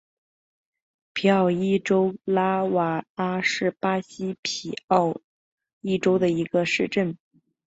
[1.13, 5.21] 皮奥伊州拉戈阿是巴西皮奥
[5.81, 7.19] 伊州的一个市镇。